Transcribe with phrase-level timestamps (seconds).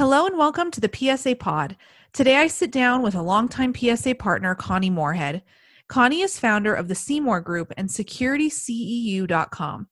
[0.00, 1.76] Hello and welcome to the PSA Pod.
[2.14, 5.42] Today I sit down with a longtime PSA partner, Connie Moorhead.
[5.88, 9.88] Connie is founder of the CMOOR Group and SecurityCEU.com.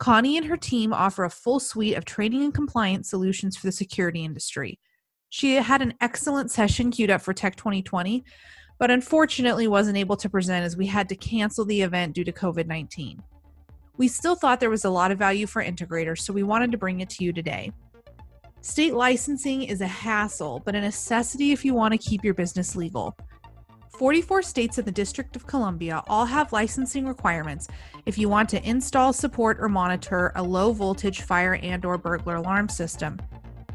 [0.00, 3.72] Connie and her team offer a full suite of training and compliance solutions for the
[3.72, 4.80] security industry.
[5.28, 8.24] She had an excellent session queued up for Tech 2020,
[8.80, 12.32] but unfortunately wasn't able to present as we had to cancel the event due to
[12.32, 13.22] COVID 19.
[13.96, 16.78] We still thought there was a lot of value for integrators, so we wanted to
[16.78, 17.70] bring it to you today.
[18.62, 22.76] State licensing is a hassle, but a necessity if you want to keep your business
[22.76, 23.16] legal.
[23.98, 27.66] 44 states in the District of Columbia all have licensing requirements
[28.06, 32.36] if you want to install, support, or monitor a low voltage fire and or burglar
[32.36, 33.18] alarm system.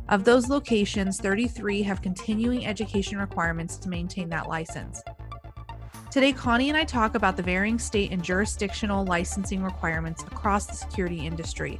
[0.07, 5.01] Of those locations, 33 have continuing education requirements to maintain that license.
[6.11, 10.75] Today, Connie and I talk about the varying state and jurisdictional licensing requirements across the
[10.75, 11.77] security industry.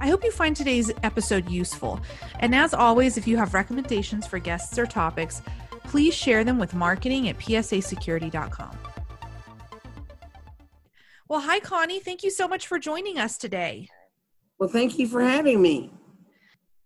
[0.00, 2.00] I hope you find today's episode useful.
[2.38, 5.42] And as always, if you have recommendations for guests or topics,
[5.84, 8.78] please share them with marketing at psasecurity.com.
[11.28, 12.00] Well, hi, Connie.
[12.00, 13.88] Thank you so much for joining us today.
[14.58, 15.92] Well, thank you for having me.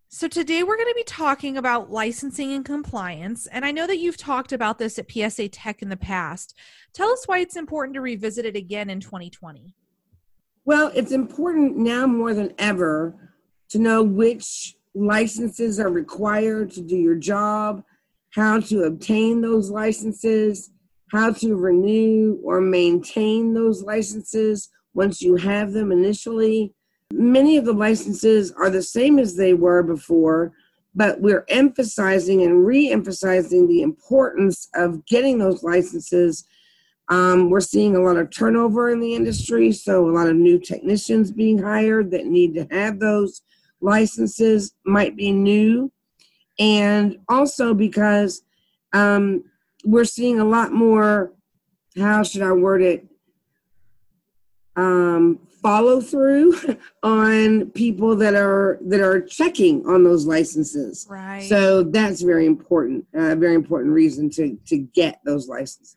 [0.09, 3.47] So, today we're going to be talking about licensing and compliance.
[3.47, 6.57] And I know that you've talked about this at PSA Tech in the past.
[6.93, 9.75] Tell us why it's important to revisit it again in 2020.
[10.65, 13.15] Well, it's important now more than ever
[13.71, 17.83] to know which licenses are required to do your job,
[18.31, 20.71] how to obtain those licenses,
[21.11, 26.75] how to renew or maintain those licenses once you have them initially
[27.17, 30.53] Many of the licenses are the same as they were before,
[30.97, 36.45] but we're emphasizing and re emphasizing the importance of getting those licenses.
[37.09, 40.59] Um, we're seeing a lot of turnover in the industry, so a lot of new
[40.59, 43.43] technicians being hired that need to have those
[43.81, 45.93] licenses might be new.
[46.59, 48.43] And also because
[48.93, 49.45] um,
[49.85, 51.33] we're seeing a lot more,
[51.99, 53.07] how should I word it?
[54.77, 56.55] Um, follow through
[57.03, 61.07] on people that are that are checking on those licenses.
[61.09, 61.43] Right.
[61.43, 63.07] So that's very important.
[63.15, 65.97] A uh, very important reason to to get those licenses.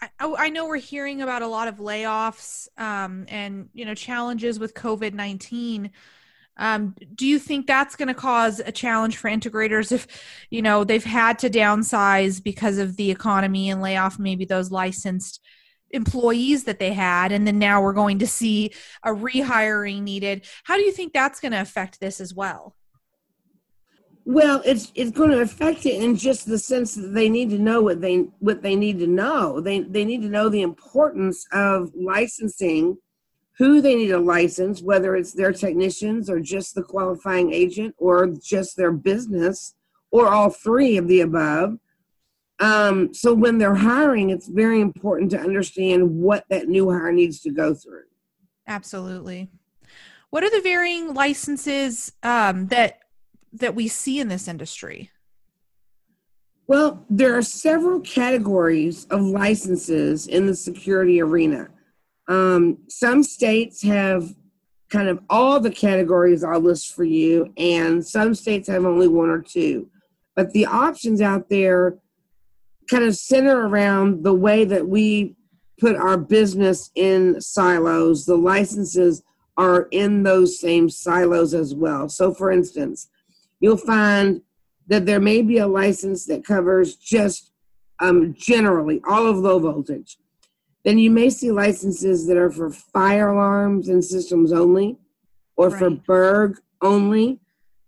[0.00, 3.94] I, oh, I know we're hearing about a lot of layoffs um, and you know
[3.94, 5.90] challenges with COVID nineteen.
[6.56, 10.06] Um, do you think that's going to cause a challenge for integrators if
[10.50, 14.70] you know they've had to downsize because of the economy and lay off maybe those
[14.70, 15.40] licensed
[15.92, 18.72] employees that they had and then now we're going to see
[19.02, 22.76] a rehiring needed how do you think that's going to affect this as well
[24.30, 27.58] well it's it's going to affect it in just the sense that they need to
[27.58, 31.44] know what they what they need to know they they need to know the importance
[31.52, 32.96] of licensing
[33.58, 38.28] who they need to license whether it's their technicians or just the qualifying agent or
[38.28, 39.74] just their business
[40.12, 41.76] or all three of the above
[42.60, 47.40] um, so when they're hiring, it's very important to understand what that new hire needs
[47.40, 48.02] to go through.
[48.66, 49.48] Absolutely.
[50.28, 52.98] What are the varying licenses um, that
[53.52, 55.10] that we see in this industry?
[56.66, 61.68] Well, there are several categories of licenses in the security arena.
[62.28, 64.32] Um, some states have
[64.88, 69.30] kind of all the categories I'll list for you, and some states have only one
[69.30, 69.88] or two.
[70.36, 71.98] But the options out there
[72.88, 75.36] kind of center around the way that we
[75.80, 78.26] put our business in silos.
[78.26, 79.22] The licenses
[79.56, 82.08] are in those same silos as well.
[82.08, 83.08] So, for instance,
[83.60, 84.42] you'll find
[84.88, 87.52] that there may be a license that covers just
[88.00, 90.18] um, generally all of low voltage.
[90.84, 94.96] Then you may see licenses that are for fire alarms and systems only,
[95.56, 95.78] or right.
[95.78, 97.38] for Burg only,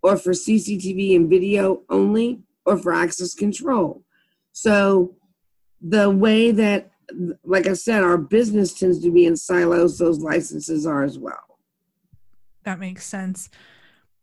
[0.02, 4.02] or for CCTV and video only, or for access control.
[4.52, 5.16] So
[5.80, 6.90] the way that,
[7.44, 11.58] like I said, our business tends to be in silos, those licenses are as well.
[12.64, 13.48] That makes sense.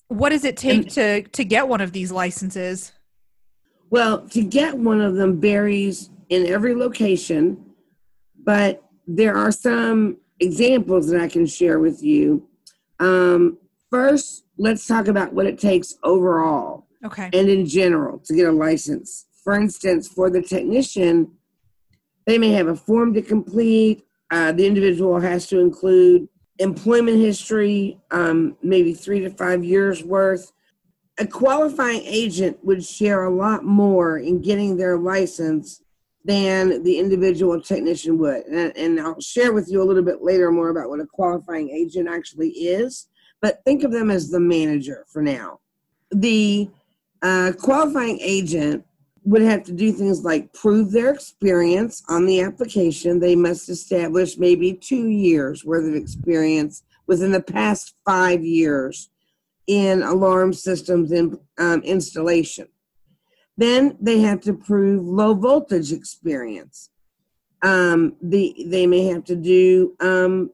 [0.09, 2.92] What does it take and, to to get one of these licenses?
[3.90, 7.64] Well, to get one of them varies in every location,
[8.44, 12.47] but there are some examples that I can share with you.
[13.00, 13.58] Um,
[13.90, 16.88] first, let's talk about what it takes overall.
[17.05, 17.29] Okay.
[17.34, 19.26] And in general to get a license.
[19.44, 21.32] For instance, for the technician,
[22.26, 24.03] they may have a form to complete.
[24.32, 26.28] Uh, the individual has to include
[26.59, 30.52] employment history, um, maybe three to five years worth.
[31.17, 35.82] A qualifying agent would share a lot more in getting their license
[36.23, 38.46] than the individual technician would.
[38.46, 41.70] And, and I'll share with you a little bit later more about what a qualifying
[41.70, 43.08] agent actually is.
[43.41, 45.59] But think of them as the manager for now.
[46.12, 46.70] The
[47.23, 48.85] A qualifying agent
[49.29, 53.20] would have to do things like prove their experience on the application.
[53.20, 59.11] They must establish maybe two years worth of experience within the past five years
[59.67, 62.70] in alarm systems in, um, installation.
[63.55, 66.90] Then they have to prove low voltage experience.
[67.61, 70.49] Um, the, they may have to do um,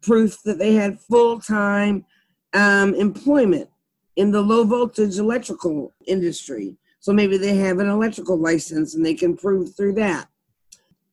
[0.00, 2.06] proof that they had full time
[2.54, 3.68] um, employment
[4.16, 6.78] in the low voltage electrical industry.
[7.06, 10.26] So maybe they have an electrical license and they can prove through that.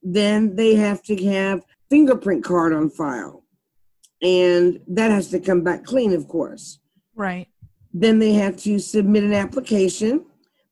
[0.01, 3.43] Then they have to have fingerprint card on file.
[4.23, 6.79] And that has to come back clean, of course.
[7.13, 7.47] Right.
[7.93, 10.25] Then they have to submit an application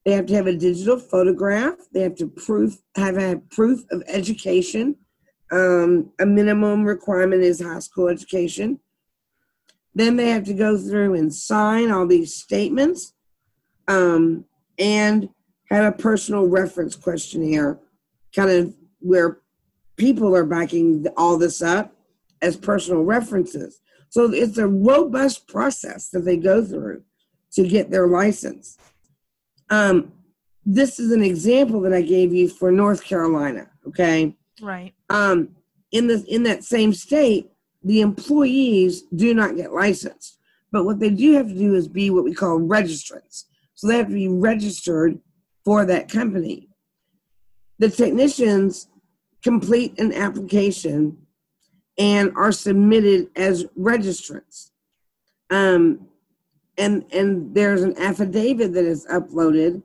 [0.06, 1.76] they have to have a digital photograph.
[1.94, 4.96] They have to proof have a proof of education.
[5.52, 8.80] Um, a minimum requirement is high school education.
[9.94, 13.14] Then they have to go through and sign all these statements,
[13.88, 14.46] um,
[14.78, 15.30] and
[15.70, 17.80] have a personal reference questionnaire,
[18.36, 19.40] kind of where
[19.98, 21.94] people are backing all this up
[22.42, 23.80] as personal references.
[24.10, 27.04] So it's a robust process that they go through
[27.54, 28.78] to get their license.
[29.70, 30.12] Um,
[30.66, 33.70] this is an example that I gave you for North Carolina.
[33.88, 34.36] Okay.
[34.62, 34.94] Right.
[35.10, 35.56] Um,
[35.92, 37.50] in the in that same state,
[37.84, 40.38] the employees do not get licensed,
[40.72, 43.46] but what they do have to do is be what we call registrants.
[43.82, 45.18] So they have to be registered
[45.66, 46.70] for that company.
[47.80, 48.88] The technicians
[49.42, 51.18] complete an application
[51.98, 54.70] and are submitted as registrants.
[55.50, 56.08] Um,
[56.78, 59.82] and and there's an affidavit that is uploaded.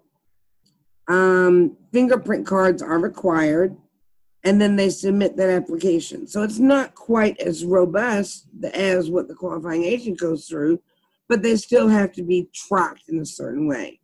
[1.09, 3.79] Um, fingerprint cards are required,
[4.45, 6.27] and then they submit that application.
[6.27, 10.83] So it's not quite as robust as what the qualifying agent goes through,
[11.29, 14.01] but they still have to be tracked in a certain way.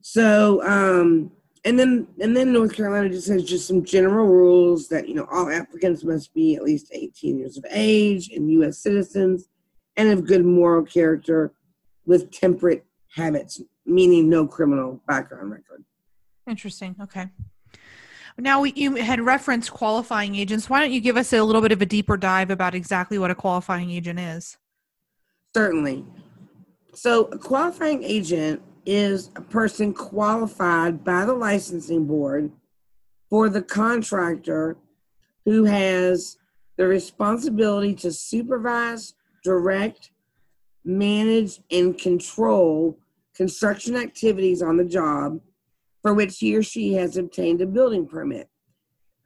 [0.00, 1.32] So, um,
[1.64, 5.26] and then and then North Carolina just has just some general rules that you know
[5.30, 8.78] all applicants must be at least 18 years of age and U.S.
[8.78, 9.48] citizens
[9.96, 11.52] and of good moral character
[12.06, 15.84] with temperate habits, meaning no criminal background record.
[16.46, 16.96] Interesting.
[17.02, 17.28] Okay.
[18.38, 20.70] Now you had referenced qualifying agents.
[20.70, 23.32] Why don't you give us a little bit of a deeper dive about exactly what
[23.32, 24.56] a qualifying agent is?
[25.54, 26.04] Certainly.
[26.94, 32.50] So, a qualifying agent is a person qualified by the licensing board
[33.28, 34.76] for the contractor
[35.44, 36.38] who has
[36.76, 39.14] the responsibility to supervise,
[39.44, 40.10] direct,
[40.84, 42.98] manage, and control
[43.34, 45.40] construction activities on the job
[46.02, 48.48] for which he or she has obtained a building permit.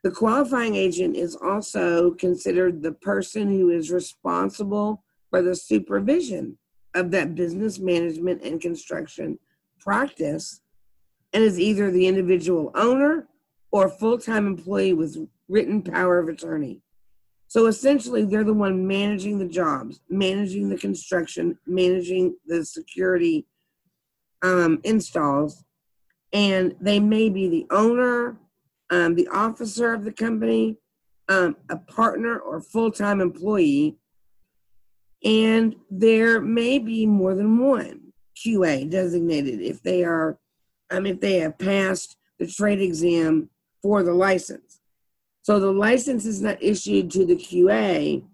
[0.02, 5.02] The qualifying agent is also considered the person who is responsible
[5.32, 6.58] for the supervision
[6.94, 9.38] of that business management and construction
[9.81, 10.61] practice.
[11.32, 13.26] And is either the individual owner
[13.70, 15.17] or full time employee with
[15.49, 16.82] written power of attorney.
[17.49, 23.46] So essentially, they're the one managing the jobs, managing the construction, managing the security
[24.43, 25.64] um, installs,
[26.35, 28.37] and they may be the owner,
[28.90, 30.76] um, the officer of the company,
[31.28, 33.96] um, a partner or full-time employee,
[35.24, 40.38] and there may be more than one QA designated if they are,
[40.90, 43.49] um, if they have passed the trade exam
[43.82, 44.80] for the license.
[45.42, 48.25] So the license is not issued to the QA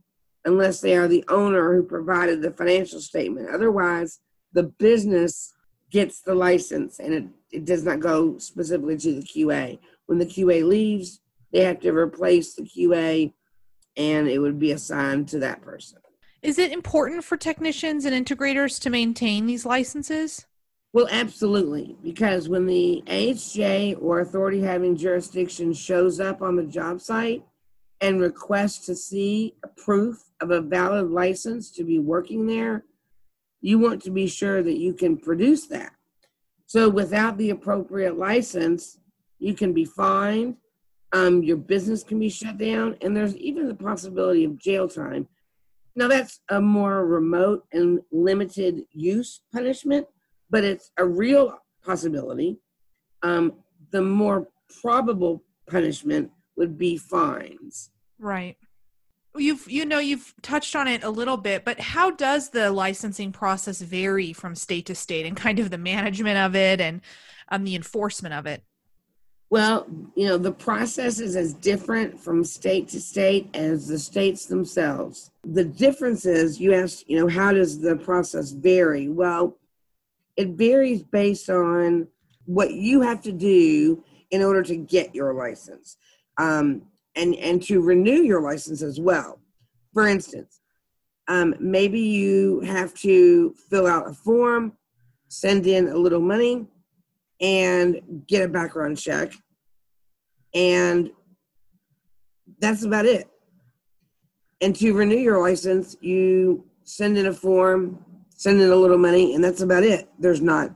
[0.44, 3.50] unless they are the owner who provided the financial statement.
[3.50, 4.20] Otherwise,
[4.52, 5.54] the business
[5.90, 9.78] gets the license and it, it does not go specifically to the QA.
[10.06, 11.20] When the QA leaves,
[11.52, 13.32] they have to replace the QA
[13.96, 15.98] and it would be assigned to that person.
[16.42, 20.46] Is it important for technicians and integrators to maintain these licenses?
[20.92, 27.00] Well, absolutely, because when the AHJ or authority having jurisdiction shows up on the job
[27.00, 27.44] site
[28.00, 32.84] and requests to see proof of a valid license to be working there,
[33.60, 35.92] you want to be sure that you can produce that.
[36.66, 38.98] So, without the appropriate license,
[39.40, 40.56] you can be fined,
[41.12, 45.28] um, your business can be shut down, and there's even the possibility of jail time.
[45.98, 50.06] Now, that's a more remote and limited use punishment
[50.50, 52.58] but it's a real possibility.
[53.22, 53.54] Um,
[53.90, 54.48] the more
[54.80, 57.90] probable punishment would be fines.
[58.18, 58.56] Right.
[59.36, 63.30] You've you know you've touched on it a little bit, but how does the licensing
[63.30, 67.02] process vary from state to state and kind of the management of it and
[67.50, 68.64] um, the enforcement of it?
[69.50, 74.44] Well, you know, the process is as different from state to state as the states
[74.44, 75.30] themselves.
[75.42, 79.08] The difference is you ask, you know, how does the process vary?
[79.08, 79.56] Well,
[80.36, 82.08] it varies based on
[82.44, 85.96] what you have to do in order to get your license
[86.38, 86.82] um,
[87.14, 89.38] and and to renew your license as well
[89.92, 90.60] for instance
[91.28, 94.72] um, maybe you have to fill out a form
[95.28, 96.66] send in a little money
[97.40, 99.32] and get a background check.
[100.54, 101.10] And
[102.60, 103.28] that's about it.
[104.60, 108.04] And to renew your license you send in a form
[108.34, 110.08] send in a little money and that's about it.
[110.18, 110.74] There's not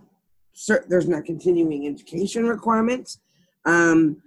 [0.88, 3.18] there's not continuing education requirements
[3.64, 4.22] um,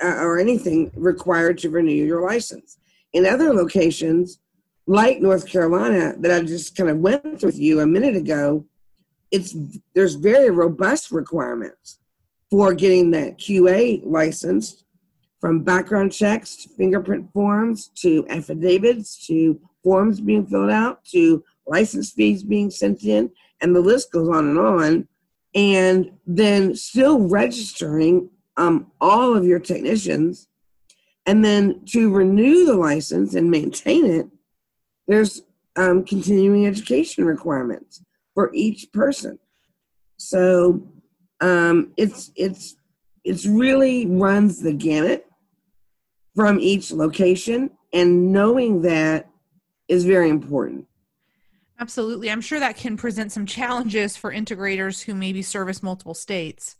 [0.00, 2.78] or anything required to renew your license.
[3.14, 4.38] In other locations
[4.86, 8.64] like north carolina that i just kind of went with you a minute ago
[9.32, 9.56] it's
[9.94, 11.98] there's very robust requirements
[12.50, 14.84] for getting that qa license
[15.40, 22.12] from background checks to fingerprint forms to affidavits to forms being filled out to license
[22.12, 25.08] fees being sent in, and the list goes on and on.
[25.54, 30.48] And then still registering um, all of your technicians.
[31.26, 34.28] And then to renew the license and maintain it,
[35.06, 35.42] there's
[35.76, 38.02] um, continuing education requirements
[38.34, 39.38] for each person.
[40.16, 40.82] So
[41.40, 42.76] um, it's it's
[43.24, 45.26] it's really runs the gamut
[46.34, 49.28] from each location and knowing that
[49.88, 50.86] is very important.
[51.78, 52.30] Absolutely.
[52.30, 56.76] I'm sure that can present some challenges for integrators who maybe service multiple states.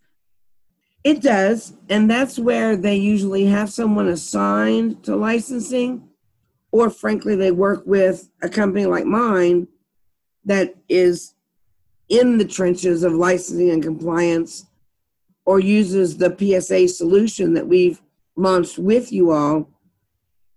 [1.03, 6.09] It does and that's where they usually have someone assigned to licensing
[6.71, 9.67] or frankly they work with a company like mine
[10.45, 11.35] that is
[12.13, 14.67] in the trenches of licensing and compliance
[15.47, 18.03] or uses the psa solution that we've
[18.37, 19.69] launched with you all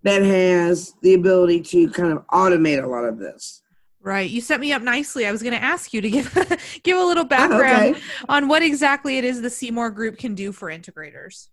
[0.04, 3.62] that has the ability to kind of automate a lot of this.
[4.02, 4.30] Right.
[4.30, 5.26] You set me up nicely.
[5.26, 6.32] I was going to ask you to give
[6.84, 8.02] give a little background oh, okay.
[8.30, 11.48] on what exactly it is the CMOOR Group can do for integrators.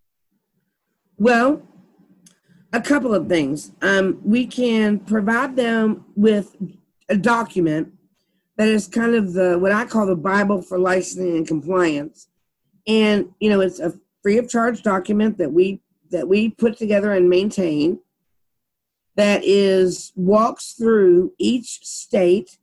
[1.16, 1.62] Well,
[2.73, 3.73] a couple of things.
[3.80, 6.56] Um, we can provide them with
[7.09, 7.92] a document
[8.56, 12.28] that is kind of the what I call the Bible for licensing and compliance,
[12.87, 15.80] and you know it's a free of charge document that we
[16.11, 17.99] that we put together and maintain
[19.16, 22.59] that is walks through each state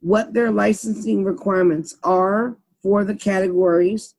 [0.00, 4.14] what their licensing requirements are for the categories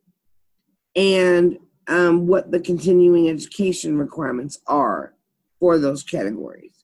[0.95, 5.13] and um, what the continuing education requirements are
[5.59, 6.83] for those categories.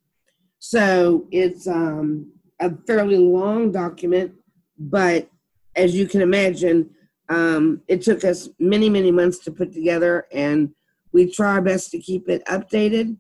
[0.60, 2.32] So it's um,
[2.62, 4.34] a fairly long document,
[4.78, 5.28] but
[5.76, 6.92] as you can imagine,
[7.28, 10.74] um, it took us many, many months to put together, and
[11.12, 13.18] we try our best to keep it updated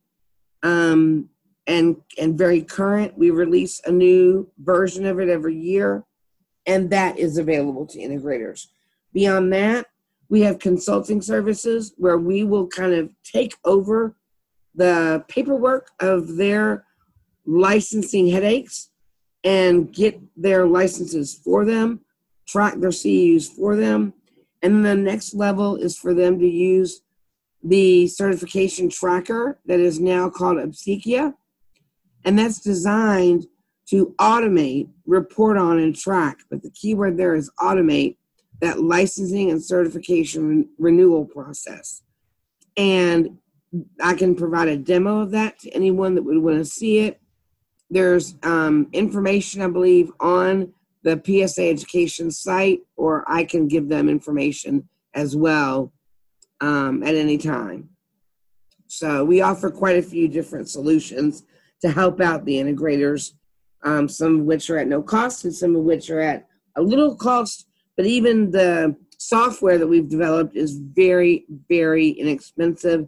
[0.64, 1.30] um,
[1.68, 3.18] and and very current.
[3.18, 6.04] We release a new version of it every year,
[6.66, 8.68] and that is available to integrators.
[9.14, 9.88] Beyond that,
[10.30, 14.16] we have consulting services where we will kind of take over
[14.76, 16.86] the paperwork of their
[17.46, 18.91] licensing headaches
[19.44, 22.02] and get their licenses for them,
[22.48, 24.14] track their CEUs for them.
[24.62, 27.02] And the next level is for them to use
[27.64, 31.34] the certification tracker that is now called Obsequio.
[32.24, 33.48] And that's designed
[33.90, 36.40] to automate, report on, and track.
[36.50, 38.18] But the key word there is automate
[38.62, 42.04] that licensing and certification re- renewal process.
[42.78, 43.38] And
[44.02, 47.21] I can provide a demo of that to anyone that would want to see it.
[47.92, 54.08] There's um, information, I believe, on the PSA education site, or I can give them
[54.08, 55.92] information as well
[56.62, 57.90] um, at any time.
[58.88, 61.44] So we offer quite a few different solutions
[61.82, 63.34] to help out the integrators,
[63.84, 66.82] um, some of which are at no cost and some of which are at a
[66.82, 67.68] little cost.
[67.98, 73.08] But even the software that we've developed is very, very inexpensive.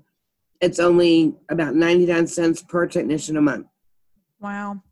[0.60, 3.68] It's only about 99 cents per technician a month.
[4.44, 4.84] Wow.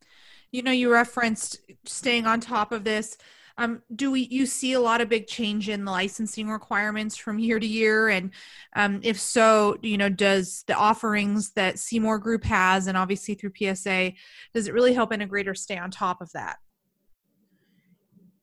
[0.51, 3.17] You know, you referenced staying on top of this.
[3.57, 7.37] Um, do we you see a lot of big change in the licensing requirements from
[7.37, 8.07] year to year?
[8.07, 8.31] And
[8.75, 13.51] um, if so, you know, does the offerings that CMOOR Group has, and obviously through
[13.55, 14.13] PSA,
[14.53, 16.57] does it really help integrators stay on top of that?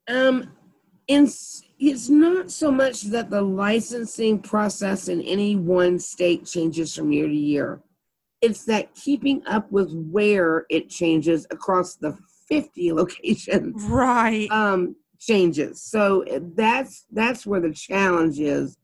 [0.09, 0.53] Um,
[1.09, 7.13] it's it's not so much that the licensing process in any one state changes from
[7.13, 7.81] year to year.
[8.41, 12.17] It's that keeping up with where it changes across the
[12.49, 16.25] 50 locations right um changes so
[16.57, 18.79] that's that's where the challenge is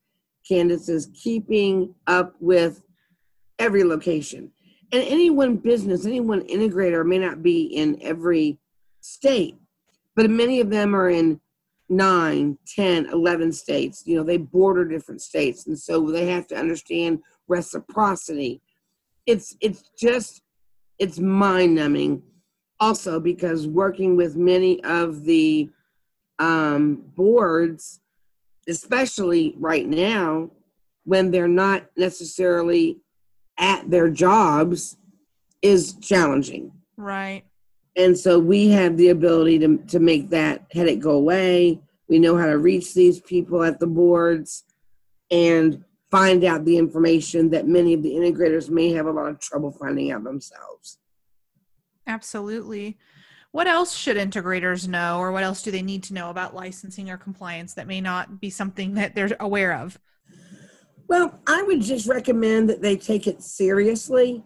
[0.51, 2.83] Candice is keeping up with
[3.59, 4.51] every location
[4.93, 8.59] and any one business any one integrator may not be in every
[9.01, 9.57] state
[10.15, 11.41] but many of them are in
[11.89, 14.03] nine, 10, 11 states.
[14.07, 15.67] You know, they border different states.
[15.67, 18.61] And so they have to understand reciprocity.
[19.27, 20.43] It's, it's just,
[20.99, 22.23] it's mind numbing.
[22.81, 25.71] Also, because working with many of the
[26.39, 28.01] um, boards,
[28.69, 30.51] especially right now,
[31.05, 32.99] when they're not necessarily
[33.59, 34.97] at their jobs,
[35.63, 36.73] is challenging.
[36.97, 37.45] Right.
[37.97, 41.81] And so we have the ability to, to make that headache go away.
[42.09, 44.65] We know how to reach these people at the boards
[45.31, 49.41] and find out the information that many of the integrators may have a lot of
[49.41, 50.99] trouble finding out themselves.
[52.07, 52.99] Absolutely.
[53.53, 57.11] What else should integrators know, or what else do they need to know about licensing
[57.11, 59.99] or compliance that may not be something that they're aware of?
[61.09, 64.45] Well, I would just recommend that they take it seriously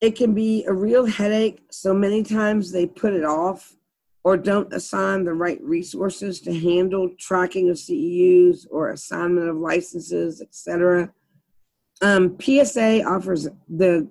[0.00, 1.60] it can be a real headache.
[1.70, 3.74] So many times they put it off
[4.28, 10.42] or don't assign the right resources to handle tracking of CEUs or assignment of licenses,
[10.42, 11.10] etc.
[12.02, 14.06] Um, PSA offers the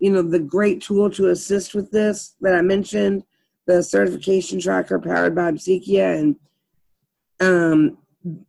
[0.00, 3.22] you know the great tool to assist with this that I mentioned,
[3.68, 6.36] the certification tracker powered by Obsequio, and
[7.38, 7.98] um,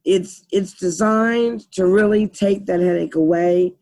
[0.04, 3.76] it's it's designed to really take that headache away.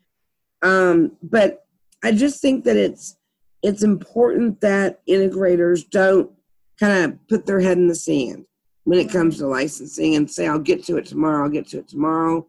[0.64, 1.66] Um, but
[2.04, 3.16] I just think that it's
[3.64, 6.30] it's important that integrators don't
[6.82, 8.44] kind of put their head in the sand
[8.86, 11.78] when it comes to licensing and say I'll get to it tomorrow, I'll get to
[11.78, 12.48] it tomorrow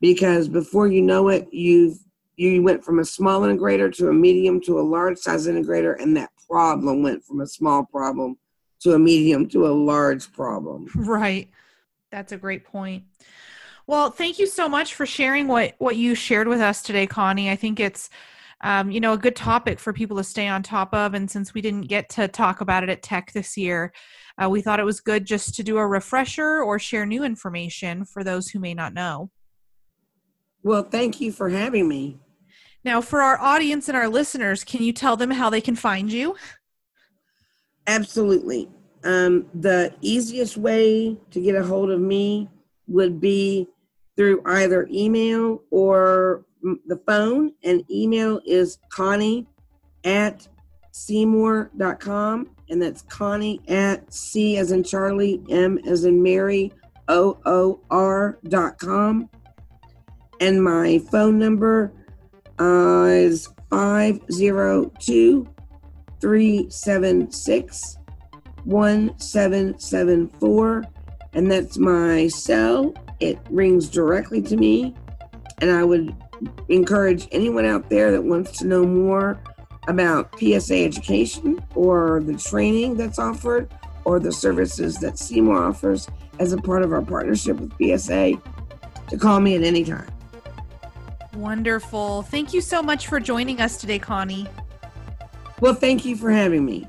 [0.00, 1.98] because before you know it you've
[2.36, 6.16] you went from a small integrator to a medium to a large size integrator and
[6.16, 8.36] that problem went from a small problem
[8.80, 10.88] to a medium to a large problem.
[10.94, 11.48] Right.
[12.10, 13.04] That's a great point.
[13.86, 17.50] Well, thank you so much for sharing what what you shared with us today, Connie.
[17.50, 18.10] I think it's
[18.62, 21.14] um, you know, a good topic for people to stay on top of.
[21.14, 23.92] And since we didn't get to talk about it at Tech this year,
[24.42, 28.04] uh, we thought it was good just to do a refresher or share new information
[28.04, 29.30] for those who may not know.
[30.62, 32.18] Well, thank you for having me.
[32.84, 36.12] Now, for our audience and our listeners, can you tell them how they can find
[36.12, 36.36] you?
[37.86, 38.68] Absolutely.
[39.04, 42.48] Um, the easiest way to get a hold of me
[42.86, 43.68] would be
[44.16, 49.46] through either email or the phone and email is Connie
[50.04, 50.46] at
[50.92, 52.50] CMOOR.com.
[52.68, 56.72] And that's Connie at C as in Charlie, M as in Mary,
[57.08, 59.28] O O R dot com.
[60.40, 61.92] And my phone number
[62.58, 65.48] uh, is 502
[66.20, 67.96] 376
[68.64, 70.84] 1774.
[71.32, 72.92] And that's my cell.
[73.20, 74.94] It rings directly to me.
[75.60, 76.14] And I would
[76.68, 79.40] encourage anyone out there that wants to know more
[79.88, 83.70] about PSA education or the training that's offered
[84.04, 88.40] or the services that CMOOR offers as a part of our partnership with PSA
[89.08, 90.08] to call me at any time.
[91.34, 92.22] Wonderful.
[92.22, 94.46] Thank you so much for joining us today, Connie.
[95.60, 96.86] Well, thank you for having me.